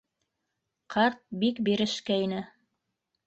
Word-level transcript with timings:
Ҡарт 0.95 1.19
бик 1.45 1.61
бирешкәйне. 1.69 2.41